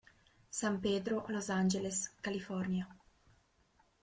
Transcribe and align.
San 0.49 0.81
Pedro, 0.81 1.25
Los 1.27 1.51
Angeles, 1.51 2.09
California. 2.21 2.89